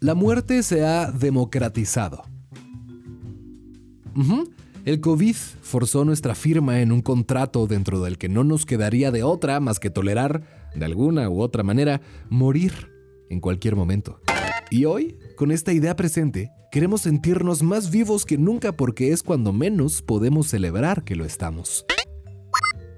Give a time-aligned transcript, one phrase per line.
[0.00, 2.22] La muerte se ha democratizado.
[4.84, 9.24] El COVID forzó nuestra firma en un contrato dentro del que no nos quedaría de
[9.24, 12.00] otra más que tolerar, de alguna u otra manera,
[12.30, 12.92] morir
[13.28, 14.20] en cualquier momento.
[14.70, 19.52] Y hoy, con esta idea presente, queremos sentirnos más vivos que nunca porque es cuando
[19.52, 21.84] menos podemos celebrar que lo estamos.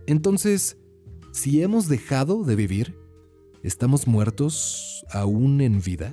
[0.06, 0.76] Entonces,
[1.32, 2.98] si hemos dejado de vivir,
[3.62, 6.11] ¿estamos muertos aún en vida?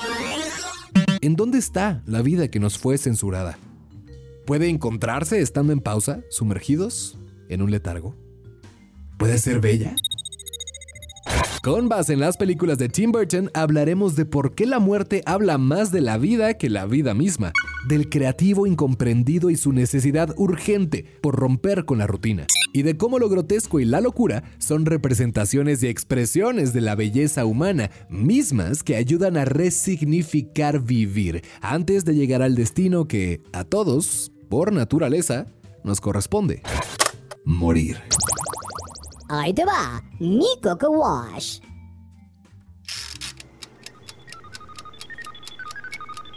[1.21, 3.57] ¿En dónde está la vida que nos fue censurada?
[4.45, 7.17] ¿Puede encontrarse estando en pausa, sumergidos
[7.49, 8.15] en un letargo?
[9.17, 9.95] ¿Puede ser bella?
[11.63, 15.57] Con base en las películas de Tim Burton, hablaremos de por qué la muerte habla
[15.57, 17.53] más de la vida que la vida misma,
[17.87, 23.19] del creativo incomprendido y su necesidad urgente por romper con la rutina, y de cómo
[23.19, 28.95] lo grotesco y la locura son representaciones y expresiones de la belleza humana, mismas que
[28.95, 35.47] ayudan a resignificar vivir antes de llegar al destino que, a todos, por naturaleza,
[35.83, 36.61] nos corresponde.
[37.45, 37.97] Morir.
[39.29, 41.59] Ahí te va, mi Coco Wash.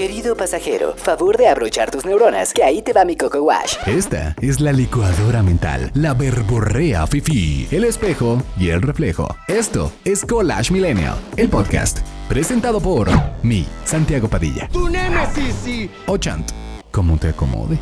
[0.00, 3.74] Querido pasajero, favor de abrochar tus neuronas, que ahí te va mi Coco Wash.
[3.86, 9.28] Esta es la licuadora mental, la verborrea fifi, el espejo y el reflejo.
[9.46, 11.98] Esto es Collage Millennial, el podcast,
[12.30, 13.10] presentado por
[13.42, 14.70] mí, Santiago Padilla.
[14.72, 15.90] ¡Tu némesis, sí!
[16.06, 16.50] O Chant,
[16.90, 17.78] como te acomode.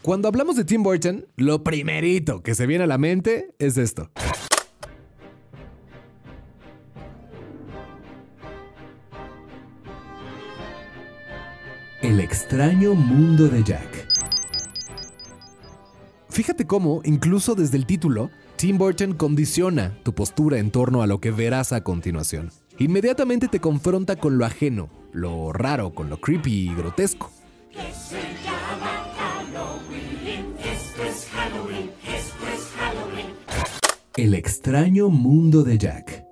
[0.00, 4.10] Cuando hablamos de Tim Burton, lo primerito que se viene a la mente es esto.
[12.02, 14.08] El extraño mundo de Jack.
[16.30, 21.20] Fíjate cómo, incluso desde el título, Tim Burton condiciona tu postura en torno a lo
[21.20, 22.50] que verás a continuación.
[22.78, 27.30] Inmediatamente te confronta con lo ajeno, lo raro, con lo creepy y grotesco.
[34.16, 36.31] El extraño mundo de Jack.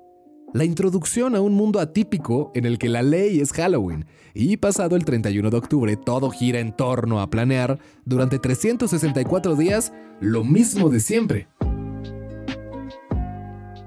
[0.53, 4.97] La introducción a un mundo atípico en el que la ley es Halloween y pasado
[4.97, 10.91] el 31 de octubre todo gira en torno a planear durante 364 días lo mismo
[10.91, 11.47] de siempre.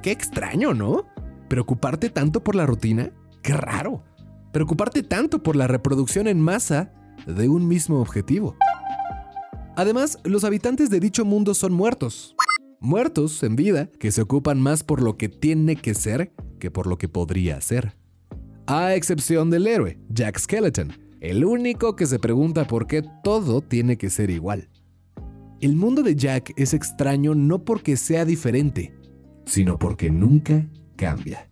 [0.02, 1.06] Qué extraño, ¿no?
[1.50, 3.12] ¿Preocuparte tanto por la rutina?
[3.42, 4.02] Qué raro.
[4.54, 6.94] Preocuparte tanto por la reproducción en masa
[7.28, 8.56] de un mismo objetivo.
[9.76, 12.38] Además, los habitantes de dicho mundo son muertos.
[12.80, 16.32] Muertos en vida que se ocupan más por lo que tiene que ser
[16.64, 17.94] que por lo que podría ser.
[18.68, 23.98] A excepción del héroe, Jack Skeleton, el único que se pregunta por qué todo tiene
[23.98, 24.70] que ser igual.
[25.60, 28.96] El mundo de Jack es extraño no porque sea diferente,
[29.46, 30.66] sino porque nunca
[30.96, 31.50] cambia.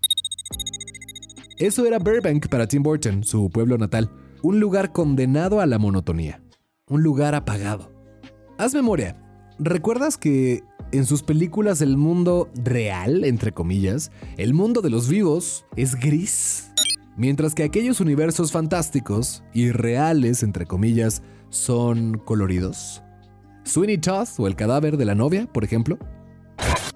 [1.58, 4.10] Eso era Burbank para Tim Burton, su pueblo natal,
[4.44, 6.42] un lugar condenado a la monotonía,
[6.88, 7.92] un lugar apagado.
[8.58, 9.22] Haz memoria,
[9.60, 15.66] ¿recuerdas que en sus películas el mundo real, entre comillas, el mundo de los vivos,
[15.76, 16.72] es gris?
[17.18, 23.04] Mientras que aquellos universos fantásticos y reales, entre comillas, son coloridos.
[23.64, 25.98] Sweeney Todd o el cadáver de la novia, por ejemplo.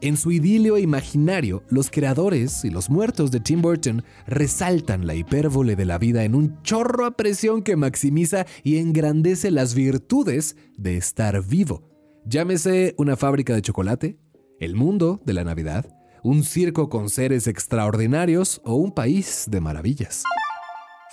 [0.02, 5.76] En su idilio imaginario, los creadores y los muertos de Tim Burton resaltan la hipérbole
[5.76, 10.98] de la vida en un chorro a presión que maximiza y engrandece las virtudes de
[10.98, 11.95] estar vivo.
[12.28, 14.18] Llámese una fábrica de chocolate,
[14.60, 15.86] el mundo de la Navidad,
[16.24, 20.24] un circo con seres extraordinarios o un país de maravillas.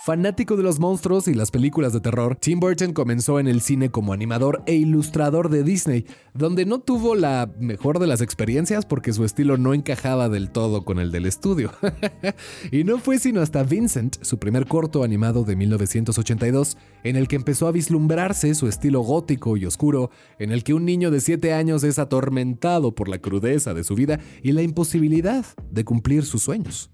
[0.05, 3.89] Fanático de los monstruos y las películas de terror, Tim Burton comenzó en el cine
[3.89, 9.13] como animador e ilustrador de Disney, donde no tuvo la mejor de las experiencias porque
[9.13, 11.71] su estilo no encajaba del todo con el del estudio.
[12.73, 17.37] y no fue sino hasta Vincent, su primer corto animado de 1982, en el que
[17.37, 21.53] empezó a vislumbrarse su estilo gótico y oscuro, en el que un niño de 7
[21.53, 26.41] años es atormentado por la crudeza de su vida y la imposibilidad de cumplir sus
[26.41, 26.92] sueños.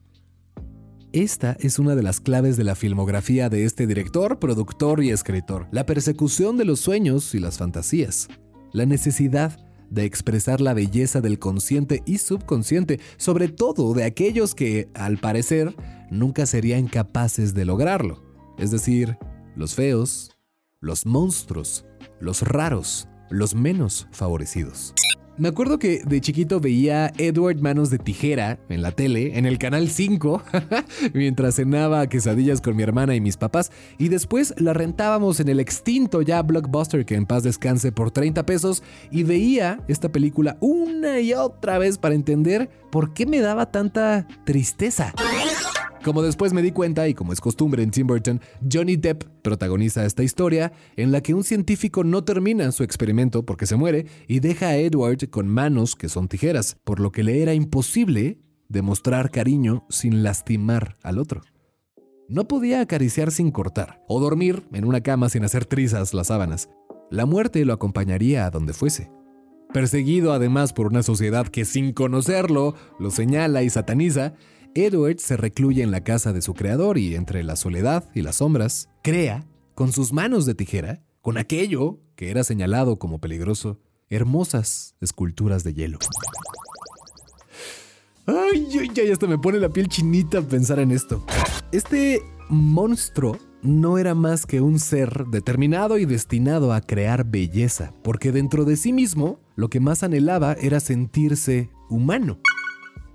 [1.11, 5.67] Esta es una de las claves de la filmografía de este director, productor y escritor.
[5.71, 8.27] La persecución de los sueños y las fantasías.
[8.73, 9.57] La necesidad
[9.89, 15.75] de expresar la belleza del consciente y subconsciente, sobre todo de aquellos que, al parecer,
[16.11, 18.21] nunca serían capaces de lograrlo.
[18.59, 19.17] Es decir,
[19.55, 20.37] los feos,
[20.79, 21.87] los monstruos,
[22.19, 24.93] los raros, los menos favorecidos.
[25.39, 29.57] Me acuerdo que de chiquito veía Edward Manos de Tijera en la tele, en el
[29.57, 30.43] canal 5,
[31.13, 35.61] mientras cenaba quesadillas con mi hermana y mis papás, y después la rentábamos en el
[35.61, 41.21] extinto ya Blockbuster que en paz descanse por 30 pesos, y veía esta película una
[41.21, 45.13] y otra vez para entender por qué me daba tanta tristeza.
[46.03, 48.39] Como después me di cuenta, y como es costumbre en Tim Burton,
[48.71, 53.65] Johnny Depp protagoniza esta historia en la que un científico no termina su experimento porque
[53.65, 57.41] se muere y deja a Edward con manos que son tijeras, por lo que le
[57.41, 61.41] era imposible demostrar cariño sin lastimar al otro.
[62.29, 66.69] No podía acariciar sin cortar, o dormir en una cama sin hacer trizas las sábanas.
[67.09, 69.11] La muerte lo acompañaría a donde fuese.
[69.73, 74.33] Perseguido además por una sociedad que sin conocerlo lo señala y sataniza,
[74.75, 78.37] Edward se recluye en la casa de su creador y entre la soledad y las
[78.37, 83.79] sombras, crea, con sus manos de tijera, con aquello que era señalado como peligroso,
[84.09, 85.99] hermosas esculturas de hielo.
[88.25, 91.23] Ay, ya, ya hasta me pone la piel chinita pensar en esto.
[91.71, 98.31] Este monstruo no era más que un ser determinado y destinado a crear belleza, porque
[98.31, 102.39] dentro de sí mismo lo que más anhelaba era sentirse humano.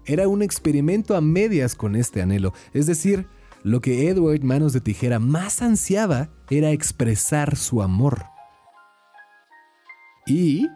[0.07, 3.27] Era un experimento a medias con este anhelo, es decir,
[3.63, 8.25] lo que Edward Manos de Tijera más ansiaba era expresar su amor.
[10.27, 10.69] Y,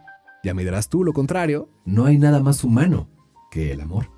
[0.43, 3.09] ya me dirás tú lo contrario, no hay nada más humano
[3.51, 4.11] que el amor.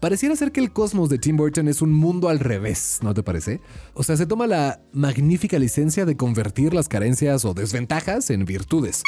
[0.00, 3.22] Pareciera ser que el cosmos de Tim Burton es un mundo al revés, ¿no te
[3.22, 3.60] parece?
[3.94, 9.02] O sea, se toma la magnífica licencia de convertir las carencias o desventajas en virtudes.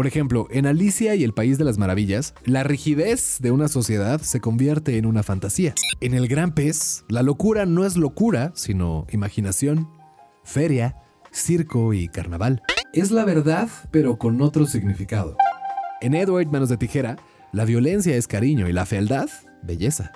[0.00, 4.18] Por ejemplo, en Alicia y el País de las Maravillas, la rigidez de una sociedad
[4.22, 5.74] se convierte en una fantasía.
[6.00, 9.90] En El Gran Pez, la locura no es locura, sino imaginación,
[10.42, 10.96] feria,
[11.32, 12.62] circo y carnaval.
[12.94, 15.36] Es la verdad, pero con otro significado.
[16.00, 17.16] En Edward Manos de Tijera,
[17.52, 19.28] la violencia es cariño y la fealdad,
[19.62, 20.12] belleza.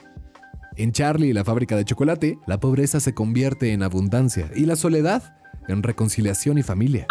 [0.76, 4.76] En Charlie y la fábrica de chocolate, la pobreza se convierte en abundancia y la
[4.76, 5.36] soledad
[5.68, 7.06] en reconciliación y familia.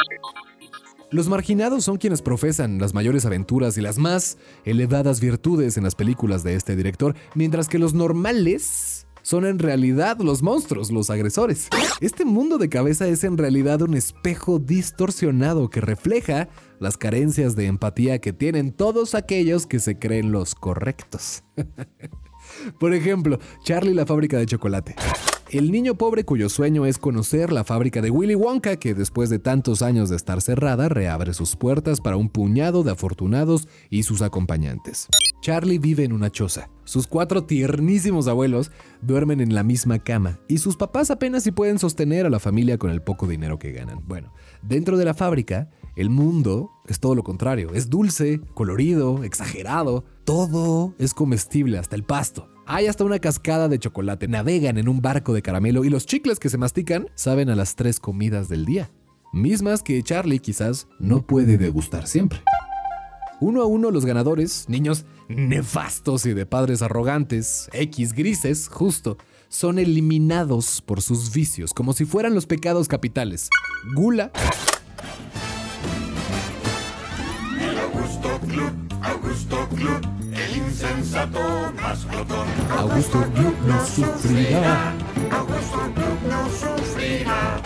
[1.14, 5.94] Los marginados son quienes profesan las mayores aventuras y las más elevadas virtudes en las
[5.94, 11.68] películas de este director, mientras que los normales son en realidad los monstruos, los agresores.
[12.02, 16.50] Este mundo de cabeza es en realidad un espejo distorsionado que refleja
[16.80, 21.44] las carencias de empatía que tienen todos aquellos que se creen los correctos.
[22.80, 24.96] Por ejemplo, Charlie la fábrica de chocolate
[25.54, 29.38] el niño pobre cuyo sueño es conocer la fábrica de Willy Wonka, que después de
[29.38, 34.24] tantos años de estar cerrada, reabre sus puertas para un puñado de afortunados y sus
[34.24, 35.08] acompañantes.
[35.44, 36.70] Charlie vive en una choza.
[36.86, 41.80] Sus cuatro tiernísimos abuelos duermen en la misma cama y sus papás apenas si pueden
[41.80, 44.00] sostener a la familia con el poco dinero que ganan.
[44.08, 47.74] Bueno, dentro de la fábrica, el mundo es todo lo contrario.
[47.74, 50.06] Es dulce, colorido, exagerado.
[50.24, 52.48] Todo es comestible, hasta el pasto.
[52.66, 56.40] Hay hasta una cascada de chocolate, navegan en un barco de caramelo y los chicles
[56.40, 58.92] que se mastican saben a las tres comidas del día,
[59.34, 62.40] mismas que Charlie quizás no puede degustar siempre.
[63.44, 69.18] Uno a uno los ganadores, niños nefastos y de padres arrogantes, X grises, justo,
[69.50, 73.50] son eliminados por sus vicios, como si fueran los pecados capitales.
[73.96, 74.32] Gula.
[77.84, 78.72] Augusto Club,
[79.02, 80.02] Augusto Club
[80.56, 82.48] insensato más glotón.
[82.78, 84.94] Augusto Gloop no sufrirá.
[85.32, 87.62] Augusto Gloop no sufrirá.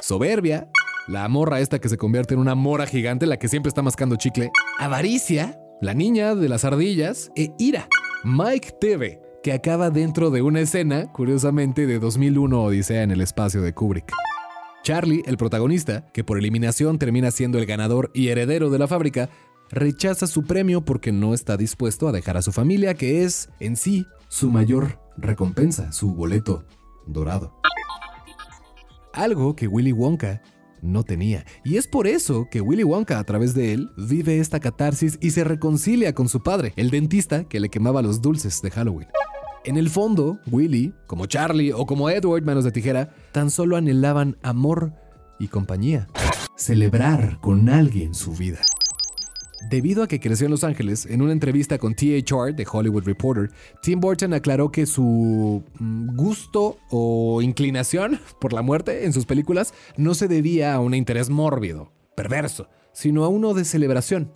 [0.00, 0.68] Soberbia.
[1.06, 4.16] La morra esta que se convierte en una mora gigante, la que siempre está mascando
[4.16, 4.50] chicle.
[4.78, 5.58] Avaricia.
[5.82, 7.30] La niña de las ardillas.
[7.36, 7.88] E ira.
[8.24, 13.60] Mike TV, que acaba dentro de una escena, curiosamente, de 2001 Odisea en el espacio
[13.60, 14.10] de Kubrick.
[14.82, 19.28] Charlie, el protagonista, que por eliminación termina siendo el ganador y heredero de la fábrica,
[19.70, 23.76] rechaza su premio porque no está dispuesto a dejar a su familia, que es en
[23.76, 26.64] sí su mayor recompensa, su boleto
[27.06, 27.60] dorado.
[29.12, 30.42] algo que Willy Wonka
[30.84, 31.44] no tenía.
[31.64, 35.30] Y es por eso que Willy Wonka, a través de él, vive esta catarsis y
[35.30, 39.08] se reconcilia con su padre, el dentista que le quemaba los dulces de Halloween.
[39.64, 44.36] En el fondo, Willy, como Charlie o como Edward Manos de Tijera, tan solo anhelaban
[44.42, 44.92] amor
[45.38, 46.06] y compañía.
[46.56, 48.60] Celebrar con alguien su vida.
[49.70, 53.50] Debido a que creció en Los Ángeles, en una entrevista con THR de Hollywood Reporter,
[53.82, 59.72] Tim Burton aclaró que su mm, gusto o inclinación por la muerte en sus películas
[59.96, 64.30] no se debía a un interés mórbido, perverso, sino a uno de celebración.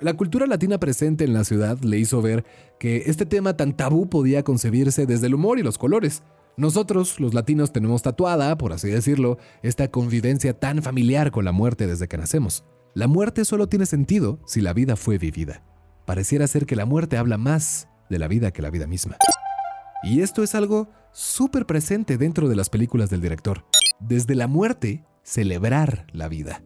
[0.00, 2.44] La cultura latina presente en la ciudad le hizo ver
[2.80, 6.24] que este tema tan tabú podía concebirse desde el humor y los colores.
[6.56, 11.86] Nosotros, los latinos, tenemos tatuada, por así decirlo, esta convivencia tan familiar con la muerte
[11.86, 12.64] desde que nacemos.
[12.94, 15.62] La muerte solo tiene sentido si la vida fue vivida.
[16.04, 19.16] Pareciera ser que la muerte habla más de la vida que la vida misma.
[20.02, 23.64] Y esto es algo súper presente dentro de las películas del director.
[23.98, 26.60] Desde la muerte, celebrar la vida.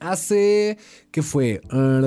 [0.00, 0.78] Hace,
[1.10, 1.60] ¿qué fue?
[1.70, 2.00] Ah,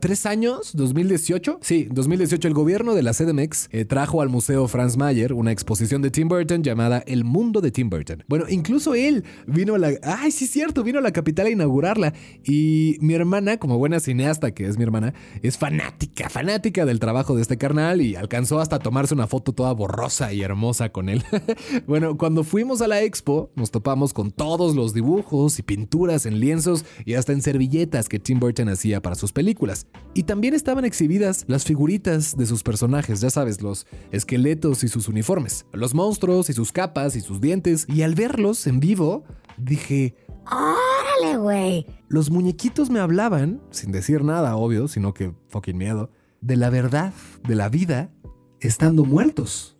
[0.00, 0.76] ¿Tres años?
[0.76, 1.58] ¿2018?
[1.60, 6.02] Sí, 2018 el gobierno de la CDMX eh, trajo al Museo Franz Mayer una exposición
[6.02, 8.24] de Tim Burton llamada El Mundo de Tim Burton.
[8.28, 9.90] Bueno, incluso él vino a la...
[10.02, 10.84] ¡Ay, sí cierto!
[10.84, 12.14] Vino a la capital a inaugurarla.
[12.44, 17.34] Y mi hermana, como buena cineasta que es mi hermana, es fanática, fanática del trabajo
[17.34, 21.24] de este carnal y alcanzó hasta tomarse una foto toda borrosa y hermosa con él.
[21.86, 26.38] bueno, cuando fuimos a la expo, nos topamos con todos los dibujos y pinturas en
[26.38, 29.86] lienzos y hasta en servilletas que Tim Burton hacía para sus películas.
[30.14, 35.08] Y también estaban exhibidas las figuritas de sus personajes, ya sabes, los esqueletos y sus
[35.08, 37.86] uniformes, los monstruos y sus capas y sus dientes.
[37.88, 39.24] Y al verlos en vivo,
[39.56, 40.14] dije,
[40.50, 41.86] ¡Órale, güey!
[42.08, 47.12] Los muñequitos me hablaban, sin decir nada, obvio, sino que fucking miedo, de la verdad,
[47.46, 48.12] de la vida,
[48.60, 49.76] estando muertos.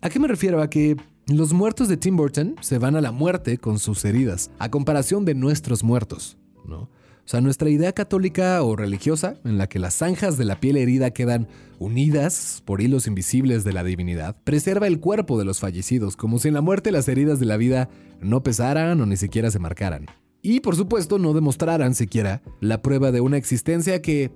[0.00, 0.60] ¿A qué me refiero?
[0.60, 0.96] A que
[1.36, 5.24] los muertos de Tim Burton se van a la muerte con sus heridas, a comparación
[5.24, 6.36] de nuestros muertos,
[6.66, 6.88] ¿no?
[7.24, 10.76] O sea, nuestra idea católica o religiosa, en la que las zanjas de la piel
[10.76, 11.46] herida quedan
[11.78, 16.48] unidas por hilos invisibles de la divinidad, preserva el cuerpo de los fallecidos, como si
[16.48, 17.88] en la muerte las heridas de la vida
[18.20, 20.06] no pesaran o ni siquiera se marcaran.
[20.42, 24.32] Y por supuesto no demostraran siquiera la prueba de una existencia que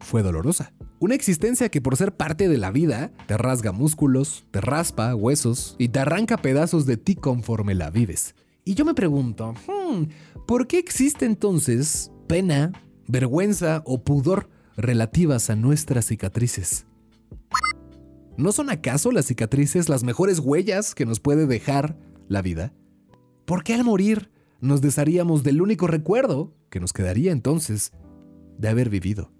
[0.00, 0.72] fue dolorosa.
[1.00, 5.76] Una existencia que por ser parte de la vida te rasga músculos, te raspa huesos
[5.78, 8.34] y te arranca pedazos de ti conforme la vives.
[8.64, 10.04] Y yo me pregunto, hmm,
[10.46, 12.72] ¿por qué existe entonces pena,
[13.06, 16.86] vergüenza o pudor relativas a nuestras cicatrices?
[18.36, 21.96] ¿No son acaso las cicatrices las mejores huellas que nos puede dejar
[22.28, 22.72] la vida?
[23.46, 27.92] ¿Por qué al morir nos desharíamos del único recuerdo que nos quedaría entonces
[28.58, 29.32] de haber vivido?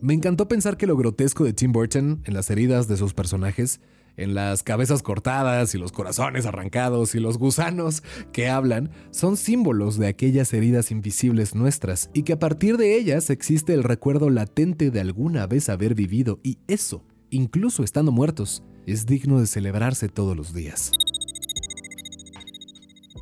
[0.00, 3.80] Me encantó pensar que lo grotesco de Tim Burton en las heridas de sus personajes,
[4.18, 9.98] en las cabezas cortadas y los corazones arrancados y los gusanos que hablan, son símbolos
[9.98, 14.90] de aquellas heridas invisibles nuestras y que a partir de ellas existe el recuerdo latente
[14.90, 20.36] de alguna vez haber vivido y eso, incluso estando muertos, es digno de celebrarse todos
[20.36, 20.92] los días.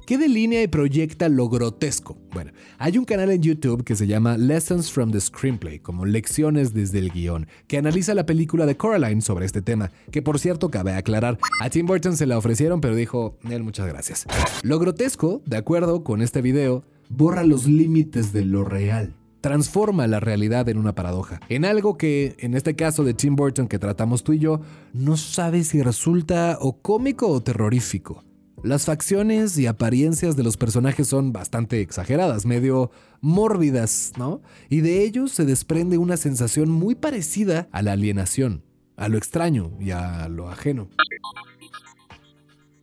[0.06, 2.18] ¿Qué delinea y proyecta lo grotesco?
[2.34, 6.74] Bueno, hay un canal en YouTube que se llama Lessons from the Screenplay, como lecciones
[6.74, 10.70] desde el guion, que analiza la película de Coraline sobre este tema, que por cierto
[10.70, 14.26] cabe aclarar, a Tim Burton se la ofrecieron pero dijo, él muchas gracias.
[14.62, 20.20] Lo grotesco, de acuerdo con este video, borra los límites de lo real transforma la
[20.20, 24.24] realidad en una paradoja, en algo que, en este caso de Tim Burton que tratamos
[24.24, 24.62] tú y yo,
[24.94, 28.24] no sabe si resulta o cómico o terrorífico.
[28.62, 34.40] Las facciones y apariencias de los personajes son bastante exageradas, medio mórbidas, ¿no?
[34.68, 38.62] Y de ellos se desprende una sensación muy parecida a la alienación,
[38.96, 40.88] a lo extraño y a lo ajeno.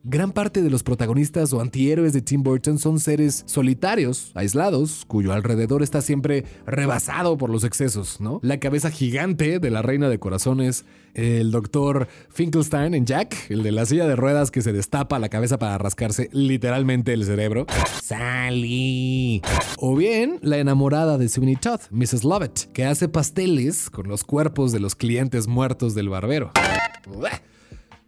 [0.03, 5.31] Gran parte de los protagonistas o antihéroes de Tim Burton son seres solitarios, aislados, cuyo
[5.31, 8.39] alrededor está siempre rebasado por los excesos, ¿no?
[8.41, 13.71] La cabeza gigante de la reina de corazones, el doctor Finkelstein en Jack, el de
[13.71, 17.67] la silla de ruedas que se destapa la cabeza para rascarse literalmente el cerebro.
[18.01, 19.43] Sally.
[19.77, 22.23] O bien la enamorada de Sweeney Todd, Mrs.
[22.23, 26.51] Lovett, que hace pasteles con los cuerpos de los clientes muertos del barbero.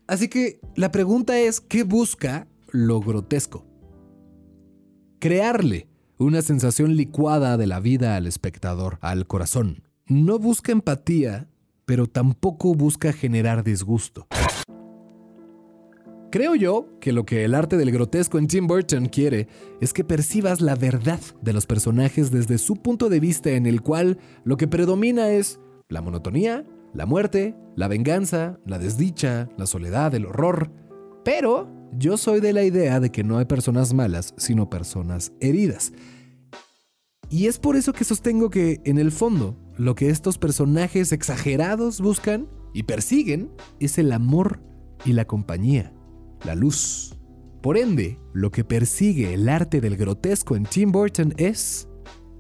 [0.08, 3.66] Así que la pregunta es, ¿qué busca lo grotesco?
[5.20, 9.84] Crearle una sensación licuada de la vida al espectador, al corazón.
[10.08, 11.48] No busca empatía,
[11.86, 14.28] pero tampoco busca generar disgusto.
[16.32, 19.48] Creo yo que lo que el arte del grotesco en Tim Burton quiere
[19.80, 23.82] es que percibas la verdad de los personajes desde su punto de vista en el
[23.82, 30.14] cual lo que predomina es la monotonía, la muerte, la venganza, la desdicha, la soledad,
[30.16, 30.72] el horror.
[31.24, 35.94] Pero yo soy de la idea de que no hay personas malas, sino personas heridas.
[37.30, 42.00] Y es por eso que sostengo que, en el fondo, lo que estos personajes exagerados
[42.00, 44.60] buscan y persiguen es el amor
[45.06, 45.94] y la compañía,
[46.46, 47.18] la luz.
[47.62, 51.88] Por ende, lo que persigue el arte del grotesco en Tim Burton es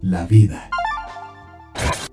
[0.02, 0.70] la vida.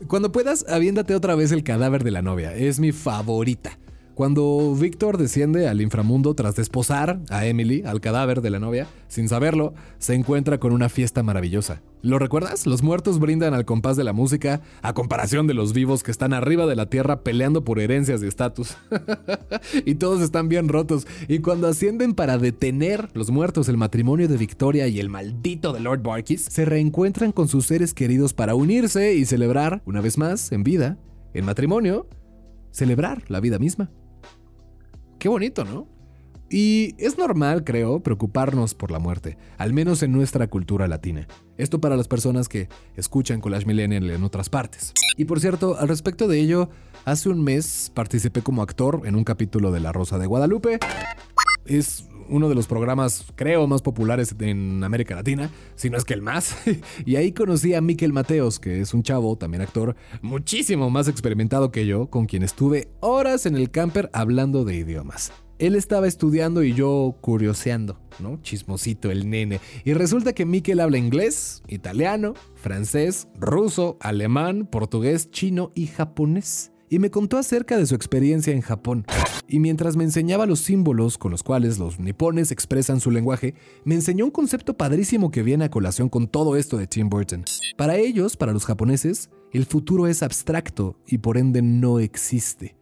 [0.06, 2.54] Cuando puedas, aviéndate otra vez el cadáver de la novia.
[2.54, 3.78] Es mi favorita.
[4.20, 9.30] Cuando Víctor desciende al inframundo tras desposar a Emily, al cadáver de la novia, sin
[9.30, 11.80] saberlo, se encuentra con una fiesta maravillosa.
[12.02, 12.66] ¿Lo recuerdas?
[12.66, 16.34] Los muertos brindan al compás de la música, a comparación de los vivos que están
[16.34, 18.76] arriba de la tierra peleando por herencias y estatus.
[19.86, 21.06] y todos están bien rotos.
[21.26, 25.80] Y cuando ascienden para detener los muertos, el matrimonio de Victoria y el maldito de
[25.80, 30.52] Lord Barkis se reencuentran con sus seres queridos para unirse y celebrar, una vez más,
[30.52, 30.98] en vida,
[31.32, 32.06] en matrimonio,
[32.70, 33.90] celebrar la vida misma.
[35.20, 35.86] Qué bonito, ¿no?
[36.48, 41.28] Y es normal, creo, preocuparnos por la muerte, al menos en nuestra cultura latina.
[41.58, 44.94] Esto para las personas que escuchan Collage Millennial en otras partes.
[45.18, 46.70] Y por cierto, al respecto de ello,
[47.04, 50.78] hace un mes participé como actor en un capítulo de La Rosa de Guadalupe.
[51.66, 56.14] Es uno de los programas, creo, más populares en América Latina, si no es que
[56.14, 56.56] el más.
[57.04, 61.70] y ahí conocí a Miquel Mateos, que es un chavo, también actor, muchísimo más experimentado
[61.70, 65.32] que yo, con quien estuve horas en el camper hablando de idiomas.
[65.58, 68.40] Él estaba estudiando y yo curioseando, ¿no?
[68.40, 69.60] Chismosito el nene.
[69.84, 76.98] Y resulta que Miquel habla inglés, italiano, francés, ruso, alemán, portugués, chino y japonés y
[76.98, 79.06] me contó acerca de su experiencia en Japón.
[79.46, 83.54] Y mientras me enseñaba los símbolos con los cuales los nipones expresan su lenguaje,
[83.84, 87.44] me enseñó un concepto padrísimo que viene a colación con todo esto de Tim Burton.
[87.78, 92.76] Para ellos, para los japoneses, el futuro es abstracto y por ende no existe.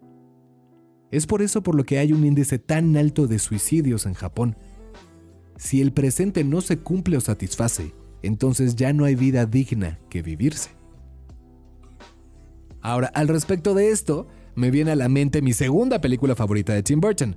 [1.10, 4.56] Es por eso por lo que hay un índice tan alto de suicidios en Japón.
[5.56, 10.22] Si el presente no se cumple o satisface, entonces ya no hay vida digna que
[10.22, 10.77] vivirse.
[12.80, 16.82] Ahora, al respecto de esto, me viene a la mente mi segunda película favorita de
[16.82, 17.36] Tim Burton,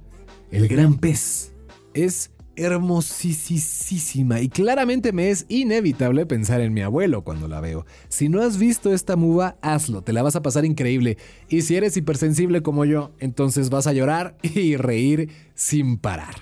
[0.52, 1.54] El Gran Pez.
[1.94, 7.86] Es hermosísima y claramente me es inevitable pensar en mi abuelo cuando la veo.
[8.10, 11.18] Si no has visto esta muva, hazlo, te la vas a pasar increíble.
[11.50, 16.36] Y si eres hipersensible como yo, entonces vas a llorar y reír sin parar.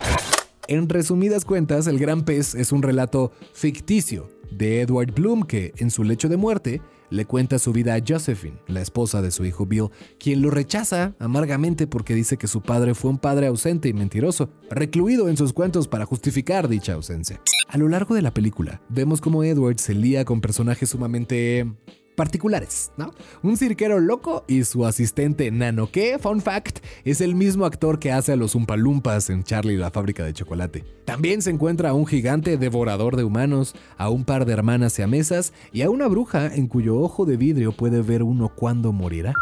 [0.68, 5.92] En resumidas cuentas, El Gran Pez es un relato ficticio de Edward Bloom que, en
[5.92, 9.66] su lecho de muerte, le cuenta su vida a Josephine, la esposa de su hijo
[9.66, 13.94] Bill, quien lo rechaza amargamente porque dice que su padre fue un padre ausente y
[13.94, 17.42] mentiroso, recluido en sus cuentos para justificar dicha ausencia.
[17.68, 21.72] A lo largo de la película, vemos cómo Edward se lía con personajes sumamente
[22.20, 23.14] particulares, ¿no?
[23.44, 28.12] Un cirquero loco y su asistente nano, que, fun fact, es el mismo actor que
[28.12, 30.84] hace a los Umpalumpas en Charlie la fábrica de chocolate.
[31.06, 35.54] También se encuentra a un gigante devorador de humanos, a un par de hermanas siamesas
[35.72, 39.34] y a una bruja en cuyo ojo de vidrio puede ver uno cuándo morirá.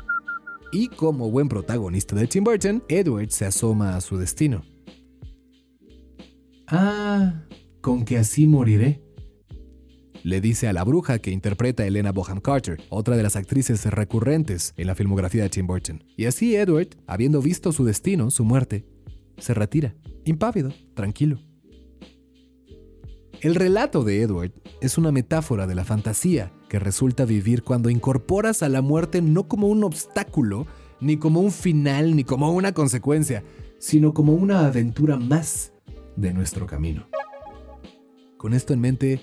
[0.72, 4.62] Y como buen protagonista de Tim Burton, Edward se asoma a su destino.
[6.68, 7.42] Ah,
[7.82, 9.07] con que así moriré
[10.28, 13.86] le dice a la bruja que interpreta a Elena Boham Carter, otra de las actrices
[13.86, 16.04] recurrentes en la filmografía de Tim Burton.
[16.18, 18.86] Y así Edward, habiendo visto su destino, su muerte,
[19.38, 21.40] se retira, impávido, tranquilo.
[23.40, 28.64] El relato de Edward es una metáfora de la fantasía que resulta vivir cuando incorporas
[28.64, 30.68] a la muerte no como un obstáculo,
[31.00, 33.46] ni como un final, ni como una consecuencia,
[33.80, 35.72] sino como una aventura más
[36.18, 37.08] de nuestro camino.
[38.36, 39.22] Con esto en mente,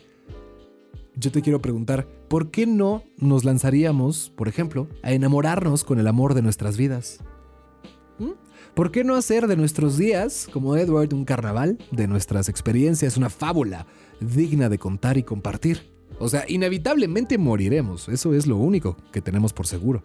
[1.16, 6.06] yo te quiero preguntar, ¿por qué no nos lanzaríamos, por ejemplo, a enamorarnos con el
[6.06, 7.20] amor de nuestras vidas?
[8.18, 8.30] ¿Mm?
[8.74, 13.30] ¿Por qué no hacer de nuestros días, como Edward, un carnaval, de nuestras experiencias una
[13.30, 13.86] fábula
[14.20, 15.92] digna de contar y compartir?
[16.18, 20.02] O sea, inevitablemente moriremos, eso es lo único que tenemos por seguro.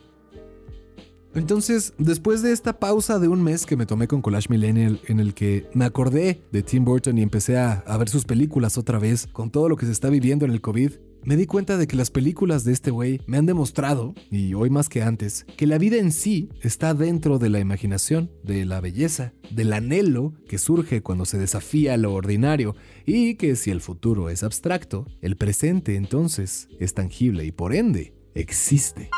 [1.36, 5.20] Entonces, después de esta pausa de un mes que me tomé con Collage Millennial, en
[5.20, 9.28] el que me acordé de Tim Burton y empecé a, ver sus películas otra vez,
[9.28, 11.98] con todo lo que se está viviendo en el COVID, me di cuenta de que
[11.98, 15.78] las películas de este güey me han demostrado, y hoy más que antes, que la
[15.78, 21.04] vida en sí está dentro de la imaginación, de la belleza, del anhelo que surge
[21.04, 26.70] cuando se desafía lo ordinario, y que si el futuro es abstracto, el presente entonces
[26.80, 29.10] es tangible y por ende existe.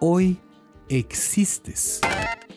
[0.00, 0.38] Hoy
[0.88, 2.00] existes.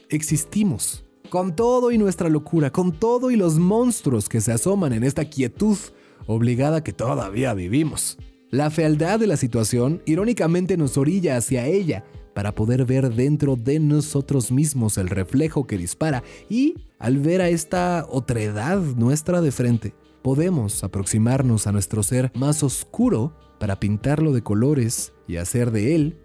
[0.10, 1.04] Existimos.
[1.30, 5.26] Con todo y nuestra locura, con todo y los monstruos que se asoman en esta
[5.26, 5.78] quietud
[6.26, 8.18] obligada que todavía vivimos.
[8.50, 13.80] La fealdad de la situación irónicamente nos orilla hacia ella para poder ver dentro de
[13.80, 19.94] nosotros mismos el reflejo que dispara y al ver a esta otredad nuestra de frente,
[20.24, 26.18] podemos aproximarnos a nuestro ser más oscuro para pintarlo de colores y hacer de él,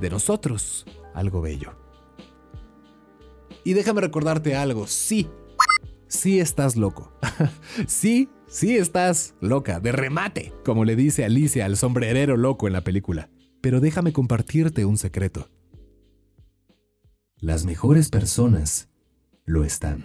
[0.00, 1.72] de nosotros, algo bello.
[3.64, 5.28] Y déjame recordarte algo, sí,
[6.06, 7.12] sí estás loco.
[7.86, 12.82] sí, sí estás loca, de remate, como le dice Alicia al sombrerero loco en la
[12.82, 13.30] película.
[13.62, 15.48] Pero déjame compartirte un secreto.
[17.38, 18.90] Las mejores personas
[19.46, 20.04] lo están.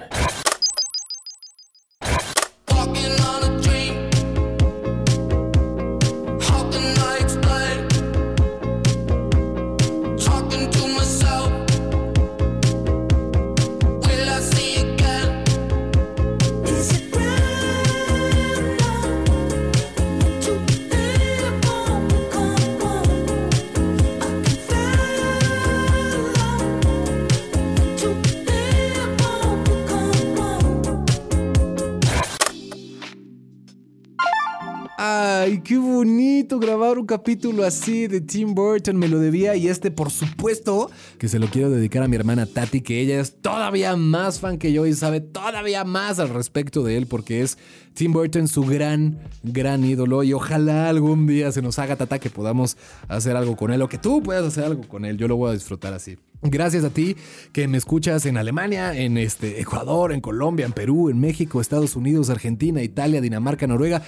[35.02, 39.92] Ay, qué bonito grabar un capítulo así de Tim Burton, me lo debía y este
[39.92, 43.96] por supuesto que se lo quiero dedicar a mi hermana Tati, que ella es todavía
[43.96, 47.58] más fan que yo y sabe todavía más al respecto de él porque es
[47.94, 52.30] Tim Burton su gran, gran ídolo y ojalá algún día se nos haga tata que
[52.30, 52.76] podamos
[53.08, 55.52] hacer algo con él o que tú puedas hacer algo con él, yo lo voy
[55.52, 56.18] a disfrutar así.
[56.42, 57.16] Gracias a ti
[57.52, 61.98] que me escuchas en Alemania, en este Ecuador, en Colombia, en Perú, en México, Estados
[61.98, 64.02] Unidos, Argentina, Italia, Dinamarca, Noruega.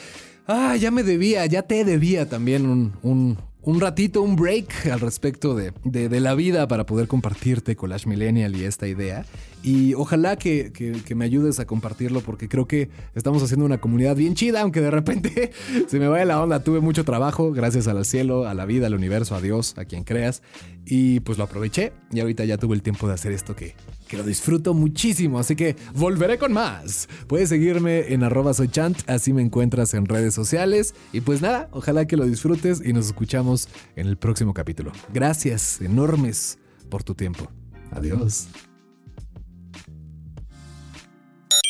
[0.54, 5.00] Ah, ya me debía, ya te debía también un, un- un ratito, un break al
[5.00, 9.24] respecto de, de- la vida para poder compartirte Collage Millennial y esta idea.
[9.62, 13.80] Y ojalá que, que- que me ayudes a compartirlo porque creo que estamos haciendo una
[13.80, 15.52] comunidad bien chida, aunque de repente
[15.88, 16.64] se me vaya la onda.
[16.64, 20.04] Tuve mucho trabajo, gracias al cielo, a la vida, al universo, a Dios, a quien
[20.06, 20.42] creas.
[20.86, 23.76] Y pues lo aproveché y ahorita ya tuve el tiempo de hacer esto que,
[24.12, 27.08] que lo disfruto muchísimo, así que volveré con más.
[27.28, 30.94] Puedes seguirme en arroba soy chant, así me encuentras en redes sociales.
[31.14, 34.92] Y pues nada, ojalá que lo disfrutes y nos escuchamos en el próximo capítulo.
[35.14, 36.58] Gracias enormes
[36.90, 37.48] por tu tiempo.
[37.92, 38.48] Adiós.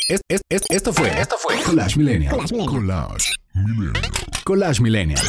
[0.10, 2.36] Es- es- es- esto fue, esto fue Collage Millennial.
[2.38, 2.56] Collage
[3.54, 3.94] Millennial.
[4.44, 5.22] Collage Millennial.